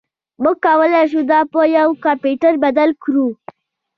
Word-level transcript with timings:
موږ 0.41 0.55
کولی 0.65 1.03
شو 1.11 1.21
دا 1.31 1.39
په 1.53 1.61
یو 1.77 1.89
کمپیوټر 2.05 2.53
بدل 2.63 2.89
کړو 3.03 3.27